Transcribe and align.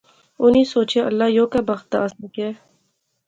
انی 0.43 0.63
سوچیا 0.73 1.01
اللہ 1.09 1.27
یو 1.35 1.45
کہہ 1.51 1.67
بخت 1.69 1.85
دا 1.91 1.97
اسیں 2.05 2.29
کیا 2.35 2.49